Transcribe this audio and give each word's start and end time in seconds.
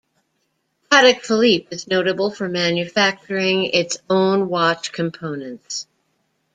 Patek 0.91 1.21
Philippe 1.21 1.67
is 1.69 1.85
notable 1.87 2.31
for 2.31 2.49
manufacturing 2.49 3.65
its 3.65 3.97
own 4.09 4.49
watch 4.49 4.91
components. 4.91 5.85